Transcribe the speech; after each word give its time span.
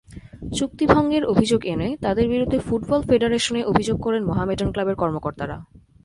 চুক্তিভঙ্গের 0.57 1.23
অভিযোগ 1.25 1.61
এনে 1.65 1.89
তাঁদের 2.01 2.25
বিরুদ্ধে 2.29 2.57
ফুটবল 2.59 3.01
ফেডারেশনে 3.01 3.61
অভিযোগ 3.65 3.97
করেন 3.99 4.21
মোহামেডান 4.23 4.69
ক্লাবের 4.71 4.95
কর্মকর্তারা। 4.95 5.57